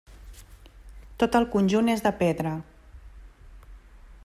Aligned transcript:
Tot 1.23 1.37
el 1.41 1.45
conjunt 1.57 1.93
és 1.95 2.03
de 2.07 2.13
pedra. 2.23 2.55